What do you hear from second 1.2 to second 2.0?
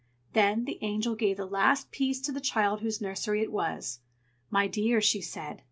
the last